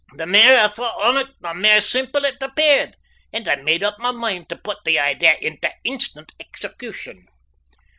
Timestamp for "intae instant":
5.39-6.31